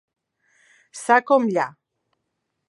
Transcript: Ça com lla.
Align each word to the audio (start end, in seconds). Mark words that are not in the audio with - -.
Ça 1.01 1.19
com 1.27 1.45
lla. 1.51 1.67